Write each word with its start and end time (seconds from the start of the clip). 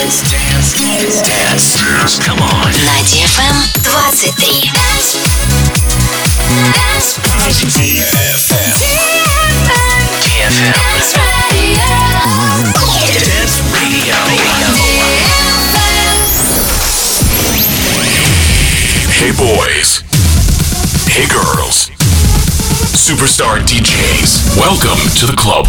Dance. 0.00 0.22
Dance. 0.32 1.20
Dance. 1.20 1.76
Dance. 1.76 2.18
Come 2.24 2.40
on. 2.40 2.72
На 2.72 2.96
DFM 3.04 3.52
23. 3.84 4.72
Dance. 4.72 5.20
Dance. 6.88 7.60
DFM. 7.68 8.32
DFM. 10.24 10.72
Dance 10.72 11.20
Radio. 11.52 11.84
Dance 13.12 13.60
Radio. 13.76 14.16
Hey 19.20 19.32
boys. 19.36 20.00
Hey 21.12 21.28
girls. 21.28 21.90
Superstar 22.96 23.60
DJs. 23.68 24.56
Welcome 24.56 24.96
to 25.20 25.26
the 25.26 25.36
club. 25.36 25.68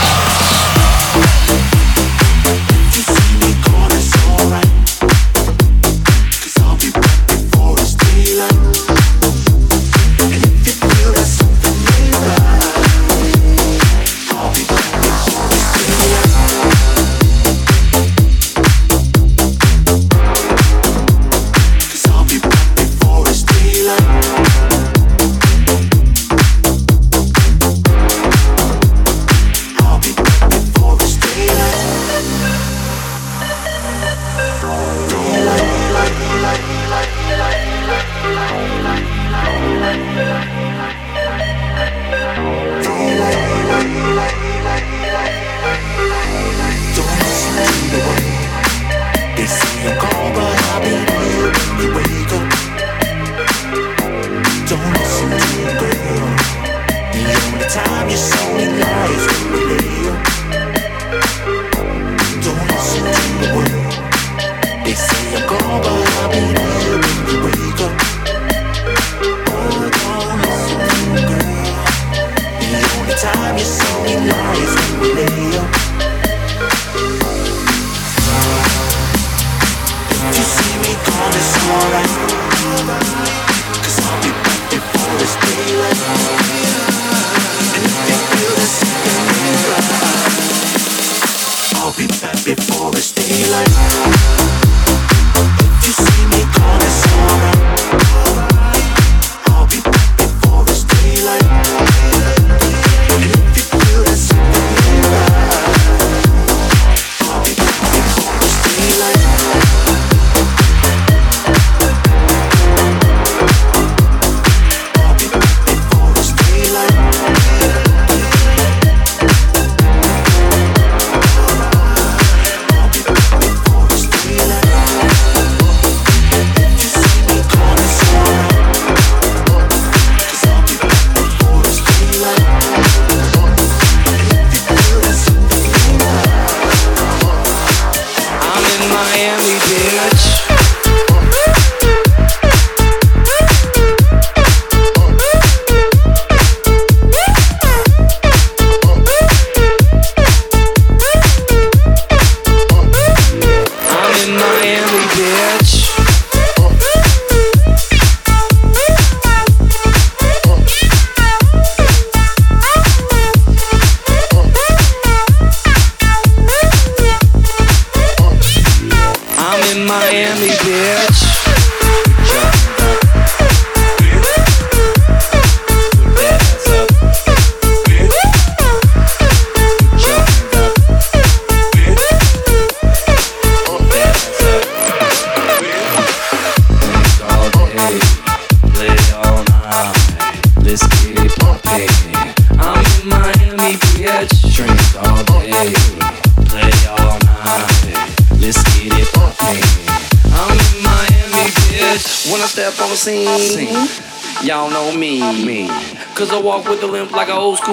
but 65.79 65.87
I'll 65.87 66.29
be 66.29 66.53
there. 66.53 66.70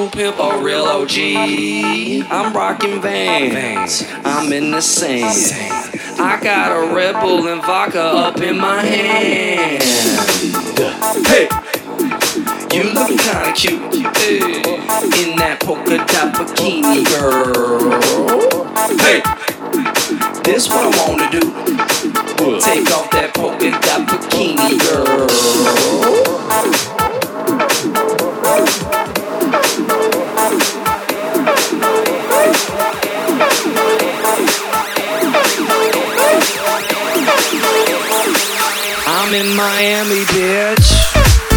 Pimp, 0.09 0.39
a 0.39 0.59
real 0.63 0.85
OG. 0.85 1.19
I'm 2.31 2.55
rocking 2.55 3.03
Vans, 3.03 4.05
I'm 4.25 4.51
in 4.55 4.71
the 4.71 4.81
sand. 4.81 5.93
I 6.19 6.41
got 6.43 6.73
a 6.73 6.95
Red 6.95 7.21
Bull 7.21 7.47
and 7.47 7.61
vodka 7.61 8.01
up 8.01 8.41
in 8.41 8.57
my 8.57 8.81
hand. 8.81 9.83
Hey, 11.27 11.49
you 12.75 12.85
look 12.95 13.09
kinda 13.09 13.53
cute 13.55 13.95
in 15.15 15.37
that 15.37 15.59
polka 15.61 15.99
dot 15.99 16.33
bikini, 16.35 17.05
girl. 17.05 18.01
Hey, 19.05 19.21
this 20.43 20.69
what 20.69 20.87
I 20.87 21.07
wanna 21.07 21.31
do. 21.31 22.08
Take 22.39 22.89
off 22.93 23.11
that 23.11 23.35
polka 23.35 23.71
dot 23.73 24.07
bikini, 24.07 24.79
girl. 24.79 25.29
I'm 39.11 39.35
in 39.35 39.57
Miami, 39.57 40.25
bitch. 40.27 41.48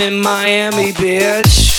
In 0.00 0.18
Miami, 0.22 0.92
bitch. 0.94 1.69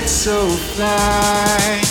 Get 0.00 0.08
so 0.08 0.48
fly? 0.48 1.83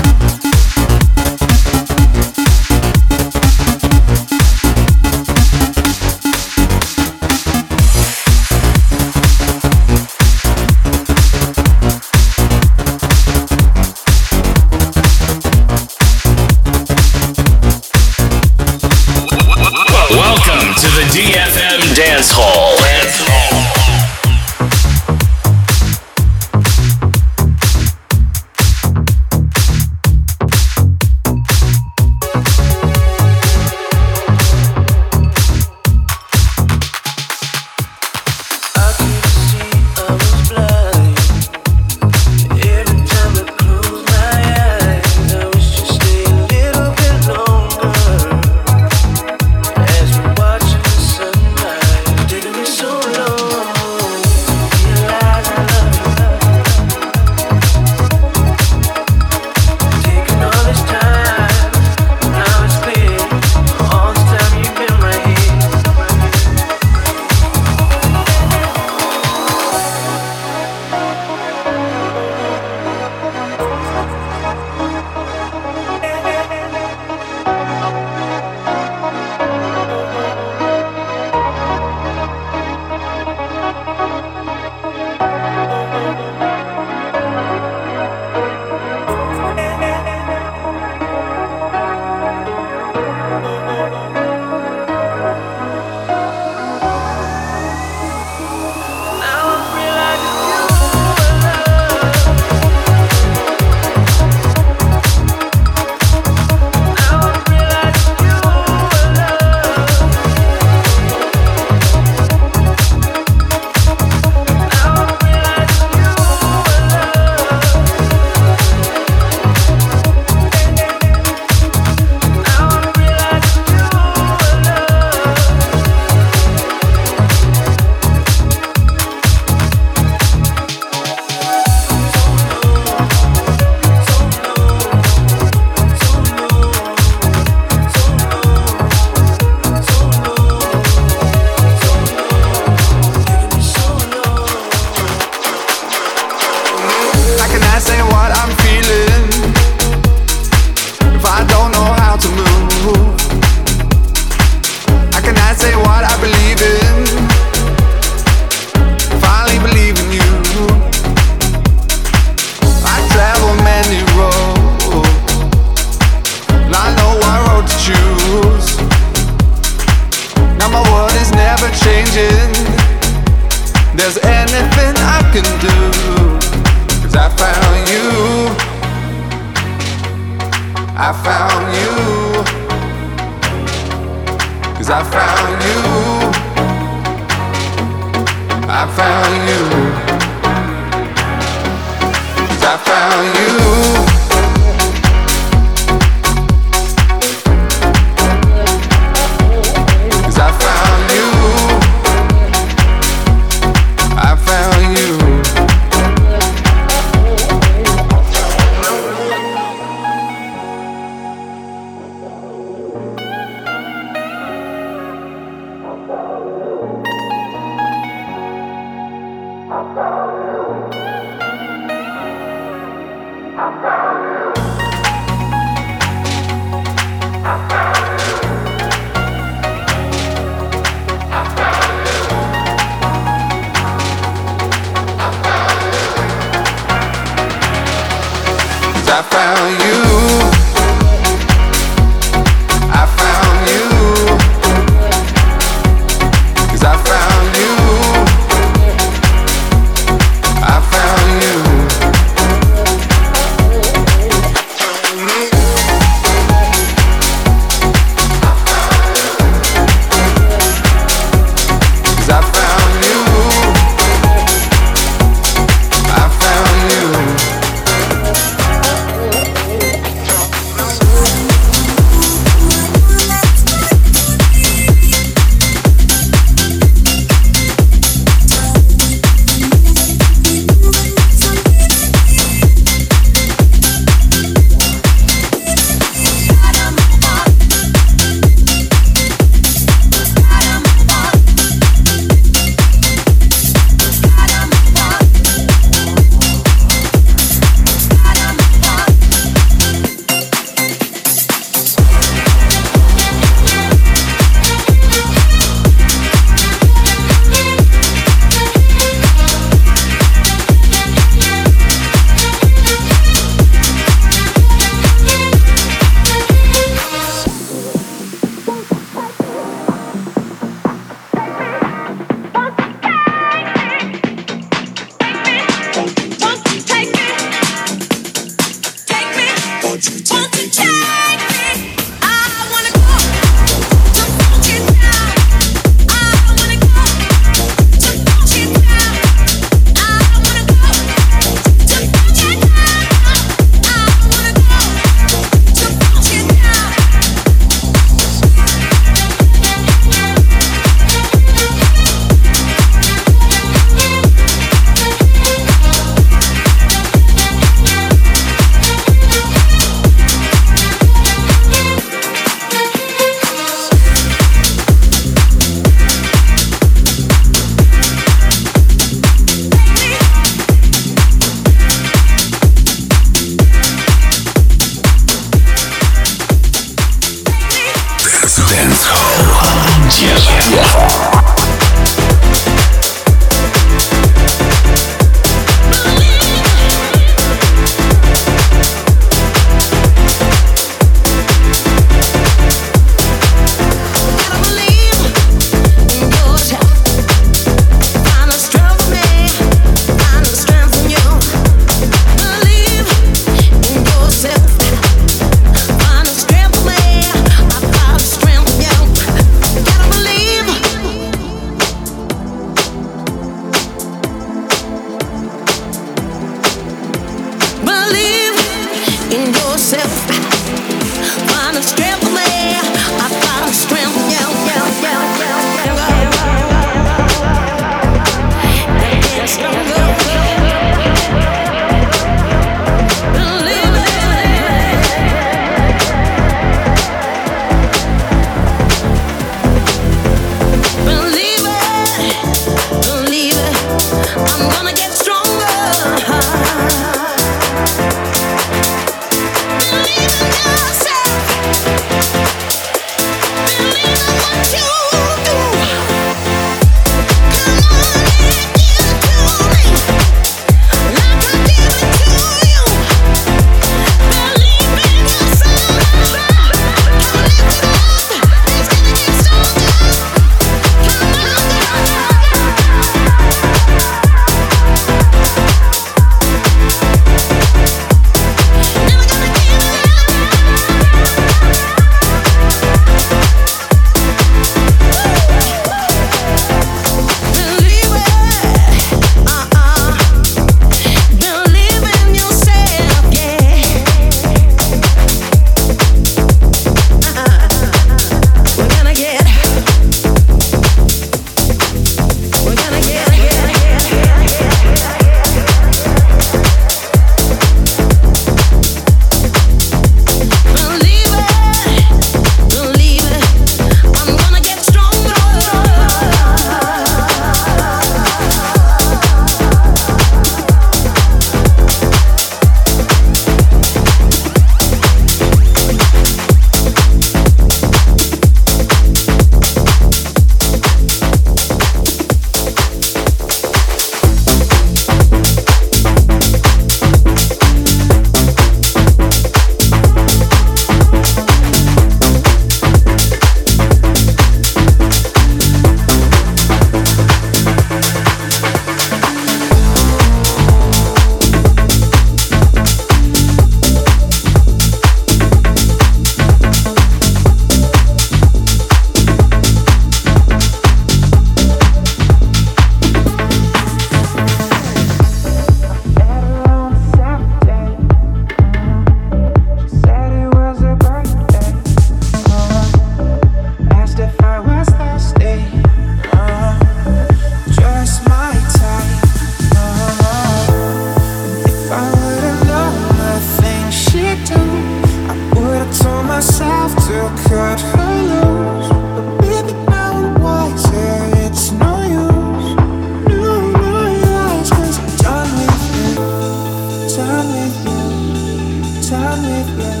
my 599.78 600.00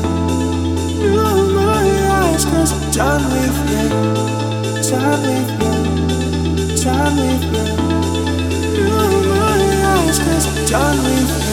done 2.92 3.24
with 3.30 3.56
you. 3.70 3.88
time 4.82 5.22
with 5.22 5.50
you. 5.62 6.76
time 6.76 7.16
with 7.16 7.44
you. 7.54 7.64
You 8.76 8.88
my 9.28 9.60
eyes, 9.94 10.18
cause 10.18 10.46
I'm 10.46 10.66
done 10.66 10.98
with 11.04 11.44
you. 11.44 11.49